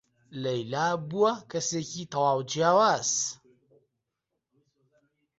[0.43, 3.09] لەیلا بووە کەسێکی تەواو جیاواز.